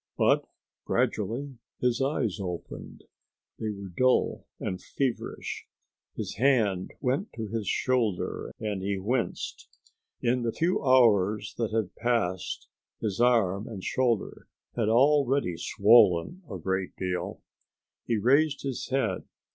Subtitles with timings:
[0.17, 0.47] But
[0.83, 3.03] gradually his eyes opened.
[3.59, 5.67] They were dull and feverish.
[6.15, 9.69] His hand went to his shoulder and he winced.
[10.19, 12.67] In the few hours that had passed,
[12.99, 17.43] his arm and shoulder had already swollen a great deal.
[18.07, 19.25] He raised his head.